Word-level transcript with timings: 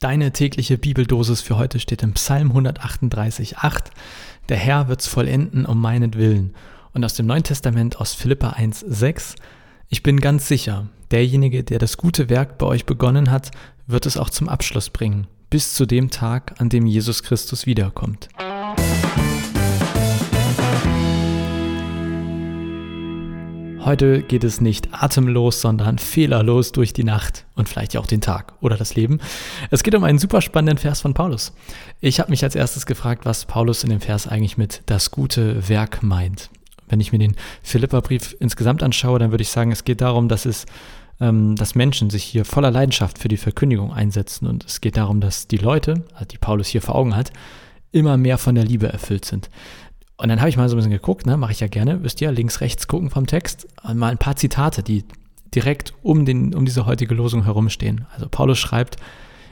Deine 0.00 0.30
tägliche 0.30 0.76
Bibeldosis 0.76 1.40
für 1.40 1.56
heute 1.56 1.80
steht 1.80 2.02
im 2.02 2.12
Psalm 2.12 2.52
138,8. 2.52 3.84
Der 4.50 4.58
Herr 4.58 4.88
wird's 4.88 5.06
vollenden 5.06 5.64
um 5.64 5.80
meinetwillen. 5.80 6.54
Und 6.92 7.02
aus 7.02 7.14
dem 7.14 7.24
Neuen 7.24 7.44
Testament 7.44 7.98
aus 7.98 8.12
Philippa 8.12 8.50
1,6. 8.50 9.36
Ich 9.88 10.02
bin 10.02 10.20
ganz 10.20 10.48
sicher, 10.48 10.86
derjenige, 11.10 11.64
der 11.64 11.78
das 11.78 11.96
gute 11.96 12.28
Werk 12.28 12.58
bei 12.58 12.66
euch 12.66 12.84
begonnen 12.84 13.30
hat, 13.30 13.50
wird 13.86 14.04
es 14.04 14.18
auch 14.18 14.28
zum 14.28 14.50
Abschluss 14.50 14.90
bringen, 14.90 15.28
bis 15.48 15.72
zu 15.74 15.86
dem 15.86 16.10
Tag, 16.10 16.60
an 16.60 16.68
dem 16.68 16.86
Jesus 16.86 17.22
Christus 17.22 17.64
wiederkommt. 17.64 18.28
Heute 23.86 24.20
geht 24.20 24.42
es 24.42 24.60
nicht 24.60 24.88
atemlos, 24.90 25.60
sondern 25.60 25.98
fehlerlos 25.98 26.72
durch 26.72 26.92
die 26.92 27.04
Nacht 27.04 27.46
und 27.54 27.68
vielleicht 27.68 27.94
ja 27.94 28.00
auch 28.00 28.08
den 28.08 28.20
Tag 28.20 28.54
oder 28.60 28.76
das 28.76 28.96
Leben. 28.96 29.20
Es 29.70 29.84
geht 29.84 29.94
um 29.94 30.02
einen 30.02 30.18
super 30.18 30.42
spannenden 30.42 30.76
Vers 30.76 31.02
von 31.02 31.14
Paulus. 31.14 31.52
Ich 32.00 32.18
habe 32.18 32.30
mich 32.30 32.42
als 32.42 32.56
erstes 32.56 32.84
gefragt, 32.86 33.26
was 33.26 33.44
Paulus 33.44 33.84
in 33.84 33.90
dem 33.90 34.00
Vers 34.00 34.26
eigentlich 34.26 34.58
mit 34.58 34.82
das 34.86 35.12
gute 35.12 35.68
Werk 35.68 36.02
meint. 36.02 36.50
Wenn 36.88 36.98
ich 36.98 37.12
mir 37.12 37.20
den 37.20 37.36
Philipperbrief 37.62 38.34
insgesamt 38.40 38.82
anschaue, 38.82 39.20
dann 39.20 39.30
würde 39.30 39.42
ich 39.42 39.50
sagen, 39.50 39.70
es 39.70 39.84
geht 39.84 40.00
darum, 40.00 40.26
dass 40.28 40.46
es 40.46 40.66
ähm, 41.20 41.54
dass 41.54 41.76
Menschen 41.76 42.10
sich 42.10 42.24
hier 42.24 42.44
voller 42.44 42.72
Leidenschaft 42.72 43.20
für 43.20 43.28
die 43.28 43.36
Verkündigung 43.36 43.92
einsetzen 43.92 44.48
und 44.48 44.64
es 44.64 44.80
geht 44.80 44.96
darum, 44.96 45.20
dass 45.20 45.46
die 45.46 45.58
Leute, 45.58 46.04
die 46.32 46.38
Paulus 46.38 46.66
hier 46.66 46.82
vor 46.82 46.96
Augen 46.96 47.14
hat, 47.14 47.30
immer 47.92 48.16
mehr 48.16 48.36
von 48.36 48.56
der 48.56 48.64
Liebe 48.64 48.92
erfüllt 48.92 49.24
sind. 49.24 49.48
Und 50.16 50.28
dann 50.28 50.40
habe 50.40 50.48
ich 50.48 50.56
mal 50.56 50.68
so 50.68 50.74
ein 50.74 50.78
bisschen 50.78 50.92
geguckt, 50.92 51.26
ne, 51.26 51.36
mache 51.36 51.52
ich 51.52 51.60
ja 51.60 51.68
gerne, 51.68 52.02
wisst 52.02 52.20
ihr, 52.20 52.32
links, 52.32 52.60
rechts 52.60 52.88
gucken 52.88 53.10
vom 53.10 53.26
Text, 53.26 53.68
mal 53.82 54.10
ein 54.10 54.18
paar 54.18 54.36
Zitate, 54.36 54.82
die 54.82 55.04
direkt 55.54 55.94
um, 56.02 56.24
den, 56.24 56.54
um 56.54 56.64
diese 56.64 56.86
heutige 56.86 57.14
Losung 57.14 57.44
herumstehen. 57.44 58.06
Also 58.12 58.28
Paulus 58.28 58.58
schreibt, 58.58 58.96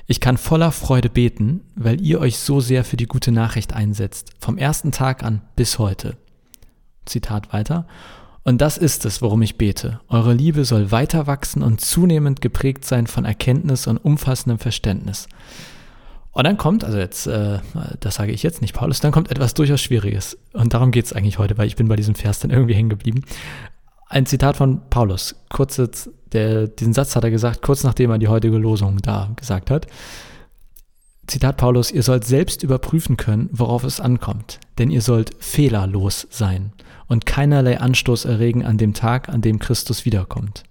ich 0.07 0.21
kann 0.21 0.37
voller 0.37 0.71
Freude 0.73 1.09
beten, 1.09 1.63
weil 1.77 2.01
ihr 2.01 2.21
euch 2.21 2.39
so 2.39 2.61
sehr 2.61 2.85
für 2.85 2.97
die 2.97 3.07
gute 3.07 3.33
Nachricht 3.33 3.73
einsetzt, 3.73 4.31
vom 4.39 4.59
ersten 4.59 4.93
Tag 4.93 5.23
an 5.23 5.43
bis 5.57 5.79
heute. 5.79 6.17
Zitat 7.07 7.53
weiter. 7.53 7.87
Und 8.43 8.61
das 8.61 8.77
ist 8.77 9.07
es, 9.07 9.23
worum 9.23 9.41
ich 9.41 9.57
bete. 9.57 10.01
Eure 10.09 10.35
Liebe 10.35 10.67
soll 10.67 10.91
weiter 10.91 11.27
wachsen 11.27 11.63
und 11.63 11.81
zunehmend 11.81 12.43
geprägt 12.43 12.85
sein 12.85 13.07
von 13.07 13.25
Erkenntnis 13.25 13.87
und 13.87 13.97
umfassendem 13.97 14.59
Verständnis. 14.59 15.29
Und 16.35 16.45
dann 16.45 16.57
kommt, 16.57 16.85
also 16.85 16.99
jetzt, 16.99 17.29
äh, 17.29 17.61
das 18.01 18.17
sage 18.17 18.33
ich 18.33 18.43
jetzt 18.43 18.61
nicht, 18.61 18.75
Paulus, 18.75 19.01
dann 19.01 19.13
kommt 19.13 19.31
etwas 19.31 19.55
durchaus 19.55 19.81
Schwieriges. 19.81 20.37
Und 20.53 20.75
darum 20.75 20.91
geht 20.91 21.07
es 21.07 21.13
eigentlich 21.13 21.39
heute, 21.39 21.57
weil 21.57 21.69
ich 21.69 21.77
bin 21.77 21.89
bei 21.89 21.97
diesem 21.97 22.17
Vers 22.17 22.41
dann 22.41 22.51
irgendwie 22.51 22.75
hängen 22.75 22.91
geblieben. 22.91 23.23
Ein 24.09 24.27
Zitat 24.27 24.57
von 24.57 24.83
Paulus. 24.91 25.37
Kurz 25.49 25.77
jetzt, 25.77 26.11
der, 26.33 26.67
diesen 26.67 26.93
Satz 26.93 27.15
hat 27.15 27.25
er 27.25 27.31
gesagt, 27.31 27.63
kurz 27.63 27.85
nachdem 27.85 28.11
er 28.11 28.19
die 28.19 28.29
heutige 28.29 28.59
Losung 28.59 28.99
da 29.01 29.31
gesagt 29.37 29.71
hat. 29.71 29.87
Zitat 31.29 31.57
Paulus, 31.57 31.91
ihr 31.91 32.03
sollt 32.03 32.25
selbst 32.25 32.65
überprüfen 32.65 33.17
können, 33.17 33.49
worauf 33.53 33.85
es 33.85 34.01
ankommt, 34.01 34.59
denn 34.79 34.91
ihr 34.91 35.01
sollt 35.01 35.31
fehlerlos 35.39 36.27
sein 36.31 36.73
und 37.07 37.27
keinerlei 37.27 37.81
Anstoß 37.81 38.25
erregen 38.25 38.65
an 38.65 38.77
dem 38.77 38.93
Tag, 38.93 39.29
an 39.29 39.41
dem 39.41 39.59
Christus 39.59 40.05
wiederkommt. 40.05 40.65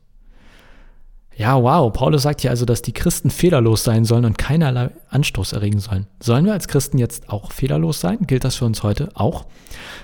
Ja, 1.43 1.61
wow. 1.61 1.91
Paulus 1.91 2.21
sagt 2.21 2.39
hier 2.39 2.51
also, 2.51 2.63
dass 2.63 2.81
die 2.81 2.93
Christen 2.93 3.29
fehlerlos 3.29 3.83
sein 3.83 4.05
sollen 4.05 4.23
und 4.23 4.37
keinerlei 4.37 4.91
Anstoß 5.09 5.51
erregen 5.51 5.79
sollen. 5.79 6.07
Sollen 6.21 6.45
wir 6.45 6.53
als 6.53 6.69
Christen 6.69 6.97
jetzt 6.97 7.27
auch 7.27 7.51
fehlerlos 7.51 7.99
sein? 7.99 8.19
Gilt 8.21 8.45
das 8.45 8.55
für 8.55 8.63
uns 8.63 8.81
heute 8.81 9.09
auch? 9.15 9.45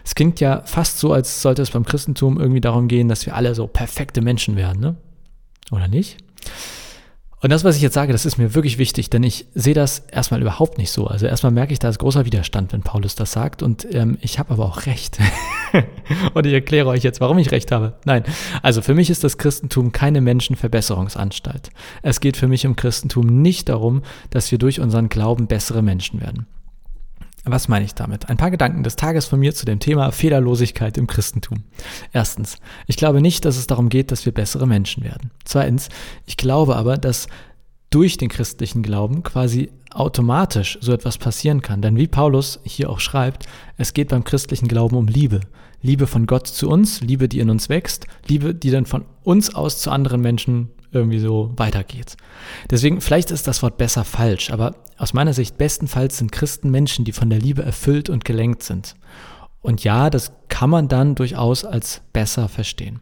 Es 0.04 0.16
klingt 0.16 0.42
ja 0.42 0.64
fast 0.66 1.00
so, 1.00 1.14
als 1.14 1.42
sollte 1.42 1.62
es 1.62 1.72
beim 1.72 1.86
Christentum 1.86 2.42
irgendwie 2.42 2.60
darum 2.60 2.90
gehen, 2.90 3.08
dass 3.08 3.26
wir 3.26 3.38
alle 3.38 3.56
so 3.56 3.68
perfekte 3.68 4.20
Menschen 4.20 4.58
werden, 4.58 4.82
ne? 4.82 4.98
Oder 5.72 5.88
nicht? 5.88 6.18
Und 7.42 7.52
das, 7.52 7.64
was 7.64 7.78
ich 7.78 7.82
jetzt 7.82 7.94
sage, 7.94 8.12
das 8.12 8.26
ist 8.26 8.38
mir 8.38 8.54
wirklich 8.54 8.78
wichtig, 8.78 9.10
denn 9.10 9.24
ich 9.24 9.46
sehe 9.56 9.74
das 9.74 10.00
erstmal 10.12 10.42
überhaupt 10.42 10.78
nicht 10.78 10.92
so. 10.92 11.08
Also 11.08 11.26
erstmal 11.26 11.54
merke 11.54 11.72
ich, 11.72 11.80
da 11.80 11.88
ist 11.88 12.00
großer 12.00 12.26
Widerstand, 12.26 12.74
wenn 12.74 12.82
Paulus 12.82 13.16
das 13.16 13.32
sagt. 13.32 13.64
Und 13.64 13.88
ähm, 13.94 14.18
ich 14.22 14.40
habe 14.40 14.52
aber 14.52 14.66
auch 14.66 14.86
recht. 14.86 15.20
und 16.34 16.46
ich 16.46 16.54
erkläre 16.54 16.90
euch 16.90 17.04
jetzt, 17.04 17.22
warum 17.22 17.38
ich 17.38 17.52
recht 17.52 17.72
habe. 17.72 17.94
Nein, 18.04 18.24
also 18.62 18.82
für 18.82 18.94
mich 18.94 19.10
ist 19.10 19.24
das 19.24 19.38
Christentum 19.38 19.94
keine 19.94 20.20
Menschenverbesserungsanstalt. 20.20 21.70
Es 22.02 22.20
geht 22.20 22.36
für 22.36 22.48
mich 22.48 22.66
im 22.66 22.76
Christentum 22.76 23.42
nicht 23.42 23.70
darum, 23.70 24.04
dass 24.32 24.52
wir 24.52 24.58
durch 24.58 24.82
unseren 24.82 25.08
Glauben 25.08 25.48
bessere 25.48 25.82
Menschen 25.82 26.20
werden. 26.20 26.46
Was 27.52 27.68
meine 27.68 27.86
ich 27.86 27.96
damit? 27.96 28.30
Ein 28.30 28.38
paar 28.38 28.52
Gedanken 28.52 28.84
des 28.84 28.96
Tages 28.96 29.26
von 29.26 29.40
mir 29.40 29.56
zu 29.56 29.66
dem 29.66 29.80
Thema 29.80 30.12
Fehlerlosigkeit 30.12 30.98
im 30.98 31.08
Christentum. 31.08 31.64
Erstens, 32.14 32.58
ich 32.86 32.96
glaube 32.96 33.22
nicht, 33.22 33.46
dass 33.46 33.58
es 33.58 33.68
darum 33.68 33.90
geht, 33.90 34.12
dass 34.12 34.26
wir 34.26 34.34
bessere 34.34 34.68
Menschen 34.68 35.04
werden. 35.04 35.32
Zweitens, 35.46 35.90
ich 36.26 36.38
glaube 36.38 36.76
aber, 36.76 36.98
dass 36.98 37.28
durch 37.90 38.18
den 38.18 38.30
christlichen 38.30 38.84
Glauben 38.84 39.24
quasi 39.24 39.72
automatisch 39.92 40.78
so 40.82 40.94
etwas 40.94 41.18
passieren 41.18 41.62
kann. 41.62 41.82
Denn 41.82 41.98
wie 41.98 42.08
Paulus 42.08 42.60
hier 42.64 42.90
auch 42.90 43.00
schreibt, 43.00 43.48
es 43.78 43.94
geht 43.94 44.10
beim 44.10 44.24
christlichen 44.24 44.68
Glauben 44.68 44.96
um 44.96 45.08
Liebe. 45.08 45.40
Liebe 45.82 46.08
von 46.08 46.28
Gott 46.28 46.48
zu 46.48 46.70
uns, 46.70 47.02
Liebe, 47.02 47.28
die 47.28 47.40
in 47.40 47.50
uns 47.50 47.70
wächst, 47.70 48.06
Liebe, 48.28 48.54
die 48.54 48.70
dann 48.70 48.86
von 48.86 49.06
uns 49.24 49.56
aus 49.56 49.80
zu 49.80 49.92
anderen 49.92 50.22
Menschen 50.22 50.70
irgendwie 50.92 51.20
so 51.20 51.52
weitergeht. 51.56 52.18
Deswegen, 52.70 53.02
vielleicht 53.02 53.32
ist 53.32 53.48
das 53.48 53.62
Wort 53.62 53.78
besser 53.78 54.04
falsch, 54.04 54.52
aber 54.52 54.76
aus 54.98 55.14
meiner 55.14 55.34
Sicht 55.34 55.58
bestenfalls 55.58 56.18
sind 56.18 56.32
Christen 56.32 56.72
Menschen, 56.72 57.06
die 57.06 57.12
von 57.12 57.30
der 57.30 57.40
Liebe 57.40 57.64
erfüllt 57.64 58.10
und 58.10 58.26
gelenkt 58.26 58.64
sind. 58.64 58.96
Und 59.62 59.84
ja, 59.84 60.10
das 60.10 60.32
kann 60.48 60.70
man 60.70 60.88
dann 60.88 61.16
durchaus 61.16 61.66
als 61.66 62.02
besser 62.14 62.48
verstehen. 62.48 63.00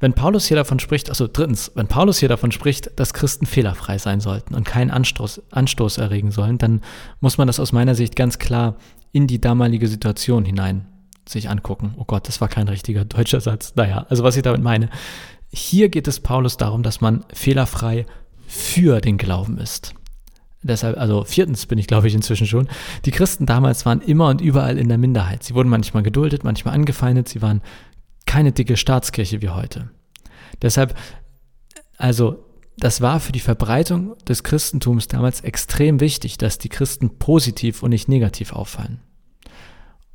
Wenn 0.00 0.14
Paulus 0.14 0.46
hier 0.46 0.56
davon 0.56 0.80
spricht, 0.80 1.10
also 1.10 1.28
drittens, 1.32 1.70
wenn 1.76 1.86
Paulus 1.86 2.18
hier 2.18 2.28
davon 2.28 2.50
spricht, 2.50 2.98
dass 2.98 3.14
Christen 3.14 3.46
fehlerfrei 3.46 3.98
sein 3.98 4.18
sollten 4.18 4.54
und 4.54 4.64
keinen 4.64 4.90
Anstoß, 4.90 5.42
Anstoß 5.52 5.98
erregen 5.98 6.32
sollen, 6.32 6.58
dann 6.58 6.80
muss 7.20 7.38
man 7.38 7.46
das 7.46 7.60
aus 7.60 7.70
meiner 7.70 7.94
Sicht 7.94 8.16
ganz 8.16 8.40
klar 8.40 8.74
in 9.12 9.28
die 9.28 9.40
damalige 9.40 9.86
Situation 9.86 10.44
hinein 10.44 10.88
sich 11.28 11.48
angucken. 11.48 11.94
Oh 11.98 12.04
Gott, 12.04 12.26
das 12.26 12.40
war 12.40 12.48
kein 12.48 12.66
richtiger 12.66 13.04
deutscher 13.04 13.40
Satz. 13.40 13.74
Naja, 13.76 14.06
also 14.08 14.24
was 14.24 14.36
ich 14.36 14.42
damit 14.42 14.62
meine. 14.62 14.88
Hier 15.52 15.90
geht 15.90 16.08
es 16.08 16.20
Paulus 16.20 16.56
darum, 16.56 16.82
dass 16.82 17.00
man 17.00 17.24
fehlerfrei 17.32 18.06
für 18.46 19.00
den 19.00 19.18
Glauben 19.18 19.58
ist. 19.58 19.94
Deshalb, 20.62 20.96
also 20.96 21.24
viertens 21.24 21.66
bin 21.66 21.78
ich, 21.78 21.86
glaube 21.86 22.08
ich, 22.08 22.14
inzwischen 22.14 22.46
schon. 22.46 22.68
Die 23.04 23.10
Christen 23.10 23.46
damals 23.46 23.84
waren 23.84 24.00
immer 24.00 24.28
und 24.28 24.40
überall 24.40 24.78
in 24.78 24.88
der 24.88 24.96
Minderheit. 24.98 25.42
Sie 25.42 25.54
wurden 25.54 25.68
manchmal 25.68 26.02
geduldet, 26.02 26.44
manchmal 26.44 26.74
angefeindet. 26.74 27.28
Sie 27.28 27.42
waren 27.42 27.60
keine 28.26 28.52
dicke 28.52 28.76
Staatskirche 28.76 29.42
wie 29.42 29.50
heute. 29.50 29.90
Deshalb, 30.62 30.94
also, 31.96 32.44
das 32.78 33.00
war 33.00 33.20
für 33.20 33.32
die 33.32 33.40
Verbreitung 33.40 34.16
des 34.26 34.44
Christentums 34.44 35.08
damals 35.08 35.42
extrem 35.42 36.00
wichtig, 36.00 36.38
dass 36.38 36.58
die 36.58 36.68
Christen 36.70 37.18
positiv 37.18 37.82
und 37.82 37.90
nicht 37.90 38.08
negativ 38.08 38.52
auffallen 38.52 39.00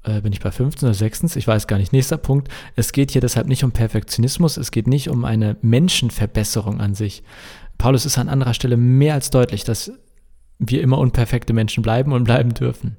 äh, 0.07 0.21
bin 0.21 0.33
ich 0.33 0.39
bei 0.39 0.51
15 0.51 0.87
oder 0.87 0.93
16, 0.93 1.31
ich 1.35 1.47
weiß 1.47 1.67
gar 1.67 1.77
nicht. 1.77 1.93
Nächster 1.93 2.17
Punkt, 2.17 2.49
es 2.75 2.91
geht 2.91 3.11
hier 3.11 3.21
deshalb 3.21 3.47
nicht 3.47 3.63
um 3.63 3.71
Perfektionismus, 3.71 4.57
es 4.57 4.71
geht 4.71 4.87
nicht 4.87 5.09
um 5.09 5.25
eine 5.25 5.57
Menschenverbesserung 5.61 6.79
an 6.79 6.95
sich. 6.95 7.23
Paulus 7.77 8.05
ist 8.05 8.17
an 8.17 8.29
anderer 8.29 8.53
Stelle 8.53 8.77
mehr 8.77 9.13
als 9.13 9.29
deutlich, 9.29 9.63
dass 9.63 9.91
wir 10.59 10.81
immer 10.81 10.97
unperfekte 10.97 11.53
Menschen 11.53 11.83
bleiben 11.83 12.11
und 12.11 12.23
bleiben 12.23 12.53
dürfen. 12.53 12.97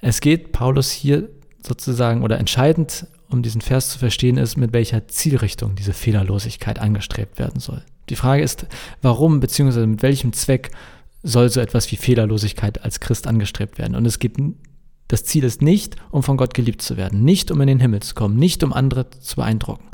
Es 0.00 0.20
geht 0.20 0.52
Paulus 0.52 0.90
hier 0.90 1.28
sozusagen 1.62 2.22
oder 2.22 2.38
entscheidend, 2.38 3.06
um 3.28 3.42
diesen 3.42 3.60
Vers 3.60 3.90
zu 3.90 3.98
verstehen, 3.98 4.36
ist, 4.36 4.56
mit 4.56 4.72
welcher 4.72 5.08
Zielrichtung 5.08 5.74
diese 5.74 5.92
Fehlerlosigkeit 5.92 6.78
angestrebt 6.78 7.40
werden 7.40 7.60
soll. 7.60 7.82
Die 8.08 8.14
Frage 8.14 8.42
ist, 8.42 8.66
warum 9.02 9.40
bzw. 9.40 9.86
mit 9.86 10.02
welchem 10.02 10.32
Zweck 10.32 10.70
soll 11.24 11.48
so 11.48 11.60
etwas 11.60 11.90
wie 11.90 11.96
Fehlerlosigkeit 11.96 12.84
als 12.84 13.00
Christ 13.00 13.26
angestrebt 13.26 13.78
werden? 13.78 13.96
Und 13.96 14.06
es 14.06 14.20
geht 14.20 14.36
das 15.08 15.24
Ziel 15.24 15.44
ist 15.44 15.62
nicht, 15.62 15.96
um 16.10 16.22
von 16.22 16.36
Gott 16.36 16.54
geliebt 16.54 16.82
zu 16.82 16.96
werden, 16.96 17.22
nicht 17.22 17.50
um 17.50 17.60
in 17.60 17.68
den 17.68 17.80
Himmel 17.80 18.00
zu 18.00 18.14
kommen, 18.14 18.36
nicht 18.36 18.64
um 18.64 18.72
andere 18.72 19.08
zu 19.10 19.36
beeindrucken. 19.36 19.84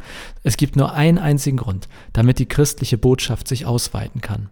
Es 0.43 0.57
gibt 0.57 0.77
nur 0.77 0.93
einen 0.93 1.19
einzigen 1.19 1.59
Grund, 1.59 1.89
damit 2.13 2.39
die 2.39 2.47
christliche 2.47 2.99
Botschaft 2.99 3.47
sich 3.47 3.67
ausweiten 3.67 4.21
kann. 4.21 4.49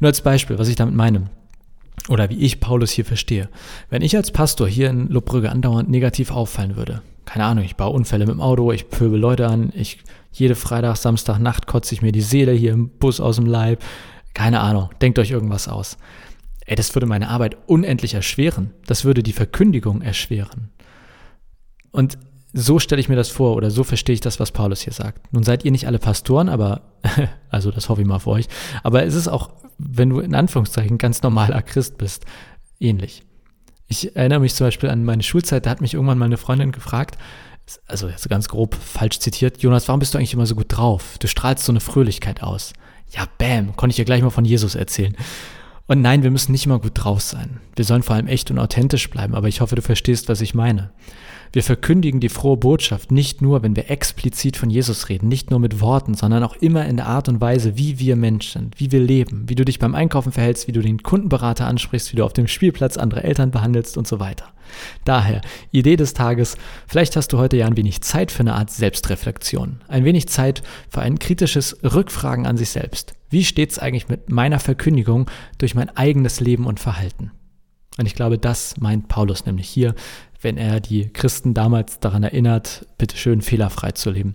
Nur 0.00 0.08
als 0.08 0.20
Beispiel, 0.20 0.58
was 0.58 0.68
ich 0.68 0.76
damit 0.76 0.94
meine 0.94 1.30
oder 2.08 2.28
wie 2.30 2.36
ich 2.36 2.60
Paulus 2.60 2.90
hier 2.90 3.04
verstehe. 3.04 3.48
Wenn 3.88 4.02
ich 4.02 4.16
als 4.16 4.30
Pastor 4.30 4.68
hier 4.68 4.90
in 4.90 5.08
Lobbrügge 5.08 5.50
andauernd 5.50 5.88
negativ 5.88 6.30
auffallen 6.30 6.76
würde, 6.76 7.02
keine 7.24 7.44
Ahnung, 7.44 7.64
ich 7.64 7.76
baue 7.76 7.94
Unfälle 7.94 8.26
mit 8.26 8.34
dem 8.34 8.40
Auto, 8.40 8.70
ich 8.72 8.88
pöbel 8.90 9.18
Leute 9.18 9.48
an, 9.48 9.72
ich 9.74 9.98
jede 10.30 10.54
Freitag, 10.54 10.96
Samstag, 10.96 11.38
Nacht 11.38 11.66
kotze 11.66 11.94
ich 11.94 12.02
mir 12.02 12.12
die 12.12 12.20
Seele 12.20 12.52
hier 12.52 12.72
im 12.72 12.90
Bus 12.90 13.20
aus 13.20 13.36
dem 13.36 13.46
Leib, 13.46 13.82
keine 14.34 14.60
Ahnung, 14.60 14.90
denkt 15.00 15.18
euch 15.18 15.30
irgendwas 15.30 15.66
aus. 15.66 15.96
Ey, 16.66 16.76
das 16.76 16.94
würde 16.94 17.06
meine 17.06 17.28
Arbeit 17.28 17.56
unendlich 17.66 18.14
erschweren. 18.14 18.72
Das 18.86 19.04
würde 19.04 19.22
die 19.22 19.32
Verkündigung 19.32 20.02
erschweren. 20.02 20.70
Und 21.92 22.18
so 22.52 22.78
stelle 22.78 23.00
ich 23.00 23.08
mir 23.08 23.16
das 23.16 23.28
vor 23.28 23.54
oder 23.54 23.70
so 23.70 23.84
verstehe 23.84 24.14
ich 24.14 24.20
das, 24.20 24.40
was 24.40 24.50
Paulus 24.50 24.80
hier 24.80 24.92
sagt. 24.92 25.32
Nun 25.32 25.44
seid 25.44 25.64
ihr 25.64 25.70
nicht 25.70 25.86
alle 25.86 25.98
Pastoren, 25.98 26.48
aber, 26.48 26.82
also 27.50 27.70
das 27.70 27.88
hoffe 27.88 28.00
ich 28.00 28.06
mal 28.06 28.18
für 28.18 28.30
euch, 28.30 28.46
aber 28.82 29.04
es 29.04 29.14
ist 29.14 29.28
auch, 29.28 29.50
wenn 29.78 30.08
du 30.08 30.20
in 30.20 30.34
Anführungszeichen 30.34 30.98
ganz 30.98 31.22
normaler 31.22 31.62
Christ 31.62 31.98
bist, 31.98 32.24
ähnlich. 32.80 33.22
Ich 33.88 34.16
erinnere 34.16 34.40
mich 34.40 34.54
zum 34.54 34.66
Beispiel 34.66 34.88
an 34.88 35.04
meine 35.04 35.22
Schulzeit, 35.22 35.66
da 35.66 35.70
hat 35.70 35.80
mich 35.80 35.94
irgendwann 35.94 36.18
meine 36.18 36.38
Freundin 36.38 36.72
gefragt, 36.72 37.18
also 37.86 38.08
jetzt 38.08 38.28
ganz 38.28 38.48
grob 38.48 38.74
falsch 38.74 39.18
zitiert, 39.18 39.62
Jonas, 39.62 39.86
warum 39.88 40.00
bist 40.00 40.14
du 40.14 40.18
eigentlich 40.18 40.34
immer 40.34 40.46
so 40.46 40.54
gut 40.54 40.68
drauf? 40.68 41.18
Du 41.18 41.26
strahlst 41.26 41.64
so 41.64 41.72
eine 41.72 41.80
Fröhlichkeit 41.80 42.42
aus. 42.42 42.72
Ja, 43.10 43.26
bam, 43.38 43.76
konnte 43.76 43.92
ich 43.92 43.98
ihr 43.98 44.04
gleich 44.04 44.22
mal 44.22 44.30
von 44.30 44.44
Jesus 44.44 44.74
erzählen. 44.74 45.16
Und 45.86 46.02
nein, 46.02 46.22
wir 46.22 46.30
müssen 46.30 46.52
nicht 46.52 46.66
immer 46.66 46.80
gut 46.80 46.92
drauf 46.94 47.20
sein. 47.20 47.60
Wir 47.76 47.84
sollen 47.84 48.02
vor 48.02 48.16
allem 48.16 48.26
echt 48.26 48.50
und 48.50 48.58
authentisch 48.58 49.08
bleiben, 49.08 49.34
aber 49.34 49.48
ich 49.48 49.60
hoffe, 49.60 49.76
du 49.76 49.82
verstehst, 49.82 50.28
was 50.28 50.40
ich 50.40 50.54
meine. 50.54 50.90
Wir 51.52 51.62
verkündigen 51.62 52.20
die 52.20 52.28
frohe 52.28 52.56
Botschaft 52.56 53.10
nicht 53.10 53.42
nur, 53.42 53.62
wenn 53.62 53.76
wir 53.76 53.90
explizit 53.90 54.56
von 54.56 54.70
Jesus 54.70 55.08
reden, 55.08 55.28
nicht 55.28 55.50
nur 55.50 55.60
mit 55.60 55.80
Worten, 55.80 56.14
sondern 56.14 56.42
auch 56.42 56.56
immer 56.56 56.86
in 56.86 56.96
der 56.96 57.06
Art 57.06 57.28
und 57.28 57.40
Weise, 57.40 57.78
wie 57.78 57.98
wir 57.98 58.16
Menschen 58.16 58.66
sind, 58.66 58.80
wie 58.80 58.92
wir 58.92 59.00
leben, 59.00 59.48
wie 59.48 59.54
du 59.54 59.64
dich 59.64 59.78
beim 59.78 59.94
Einkaufen 59.94 60.32
verhältst, 60.32 60.68
wie 60.68 60.72
du 60.72 60.80
den 60.80 61.02
Kundenberater 61.02 61.66
ansprichst, 61.66 62.12
wie 62.12 62.16
du 62.16 62.24
auf 62.24 62.32
dem 62.32 62.48
Spielplatz 62.48 62.96
andere 62.96 63.24
Eltern 63.24 63.50
behandelst 63.50 63.96
und 63.96 64.06
so 64.06 64.20
weiter. 64.20 64.46
Daher, 65.04 65.42
Idee 65.70 65.96
des 65.96 66.14
Tages, 66.14 66.56
vielleicht 66.86 67.16
hast 67.16 67.32
du 67.32 67.38
heute 67.38 67.56
ja 67.56 67.66
ein 67.66 67.76
wenig 67.76 68.00
Zeit 68.02 68.32
für 68.32 68.40
eine 68.40 68.54
Art 68.54 68.70
Selbstreflexion, 68.70 69.80
ein 69.88 70.04
wenig 70.04 70.28
Zeit 70.28 70.62
für 70.88 71.02
ein 71.02 71.18
kritisches 71.18 71.78
Rückfragen 71.82 72.46
an 72.46 72.56
sich 72.56 72.70
selbst. 72.70 73.14
Wie 73.30 73.44
steht 73.44 73.70
es 73.70 73.78
eigentlich 73.78 74.08
mit 74.08 74.30
meiner 74.30 74.58
Verkündigung 74.58 75.30
durch 75.58 75.74
mein 75.74 75.94
eigenes 75.96 76.40
Leben 76.40 76.66
und 76.66 76.80
Verhalten? 76.80 77.30
Und 77.98 78.06
ich 78.06 78.14
glaube, 78.14 78.38
das 78.38 78.76
meint 78.78 79.08
Paulus 79.08 79.46
nämlich 79.46 79.68
hier, 79.68 79.94
wenn 80.40 80.58
er 80.58 80.80
die 80.80 81.08
Christen 81.12 81.54
damals 81.54 81.98
daran 81.98 82.22
erinnert, 82.22 82.86
bitte 82.98 83.16
schön 83.16 83.40
fehlerfrei 83.40 83.92
zu 83.92 84.10
leben. 84.10 84.34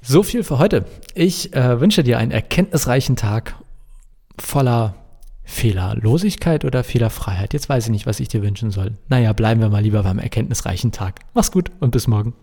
So 0.00 0.22
viel 0.22 0.44
für 0.44 0.58
heute. 0.58 0.84
Ich 1.14 1.52
äh, 1.54 1.80
wünsche 1.80 2.04
dir 2.04 2.18
einen 2.18 2.30
erkenntnisreichen 2.30 3.16
Tag 3.16 3.56
voller 4.38 4.94
Fehlerlosigkeit 5.42 6.64
oder 6.64 6.84
Fehlerfreiheit. 6.84 7.52
Jetzt 7.52 7.68
weiß 7.68 7.86
ich 7.86 7.90
nicht, 7.90 8.06
was 8.06 8.20
ich 8.20 8.28
dir 8.28 8.42
wünschen 8.42 8.70
soll. 8.70 8.92
Naja, 9.08 9.32
bleiben 9.32 9.60
wir 9.60 9.68
mal 9.68 9.82
lieber 9.82 10.02
beim 10.02 10.18
erkenntnisreichen 10.18 10.92
Tag. 10.92 11.20
Mach's 11.34 11.50
gut 11.50 11.70
und 11.80 11.90
bis 11.90 12.06
morgen. 12.06 12.34